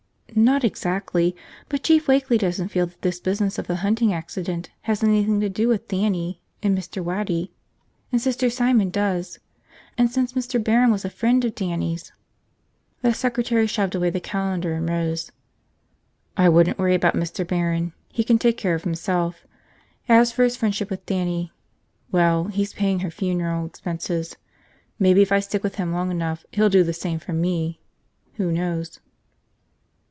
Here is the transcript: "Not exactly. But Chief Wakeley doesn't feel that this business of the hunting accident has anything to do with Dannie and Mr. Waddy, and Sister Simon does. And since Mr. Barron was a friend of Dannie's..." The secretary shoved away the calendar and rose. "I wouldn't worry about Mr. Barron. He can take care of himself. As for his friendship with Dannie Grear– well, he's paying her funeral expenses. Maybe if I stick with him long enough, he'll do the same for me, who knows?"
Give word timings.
"Not 0.33 0.63
exactly. 0.63 1.35
But 1.67 1.83
Chief 1.83 2.07
Wakeley 2.07 2.37
doesn't 2.37 2.69
feel 2.69 2.85
that 2.85 3.01
this 3.01 3.19
business 3.19 3.59
of 3.59 3.67
the 3.67 3.75
hunting 3.83 4.13
accident 4.13 4.69
has 4.83 5.03
anything 5.03 5.41
to 5.41 5.49
do 5.49 5.67
with 5.67 5.89
Dannie 5.89 6.39
and 6.63 6.75
Mr. 6.75 7.03
Waddy, 7.03 7.51
and 8.13 8.21
Sister 8.21 8.49
Simon 8.49 8.91
does. 8.91 9.39
And 9.97 10.09
since 10.09 10.31
Mr. 10.31 10.63
Barron 10.63 10.89
was 10.89 11.03
a 11.03 11.09
friend 11.09 11.43
of 11.43 11.53
Dannie's..." 11.53 12.13
The 13.01 13.13
secretary 13.13 13.67
shoved 13.67 13.93
away 13.93 14.09
the 14.09 14.21
calendar 14.21 14.73
and 14.73 14.87
rose. 14.89 15.33
"I 16.37 16.47
wouldn't 16.47 16.79
worry 16.79 16.95
about 16.95 17.13
Mr. 17.13 17.45
Barron. 17.45 17.91
He 18.07 18.23
can 18.23 18.39
take 18.39 18.55
care 18.55 18.73
of 18.73 18.85
himself. 18.85 19.45
As 20.07 20.31
for 20.31 20.45
his 20.45 20.55
friendship 20.55 20.89
with 20.89 21.05
Dannie 21.05 21.51
Grear– 22.09 22.09
well, 22.13 22.43
he's 22.45 22.71
paying 22.71 22.99
her 22.99 23.11
funeral 23.11 23.65
expenses. 23.65 24.37
Maybe 24.97 25.21
if 25.21 25.31
I 25.33 25.41
stick 25.41 25.61
with 25.61 25.75
him 25.75 25.91
long 25.91 26.09
enough, 26.09 26.45
he'll 26.53 26.69
do 26.69 26.83
the 26.85 26.93
same 26.93 27.19
for 27.19 27.33
me, 27.33 27.81
who 28.35 28.49
knows?" 28.49 29.01